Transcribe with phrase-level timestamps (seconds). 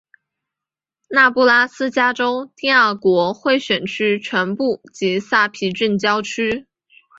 [1.09, 6.65] 内布拉斯加州第二国会选区全部及萨皮郡郊区。